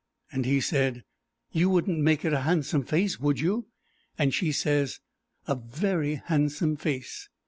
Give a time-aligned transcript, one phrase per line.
[0.31, 1.03] And he said,
[1.51, 3.67] 'You wouldn't make it a handsome face, would you?'
[4.17, 4.99] and she says,
[5.47, 7.29] 'A very handsome face.'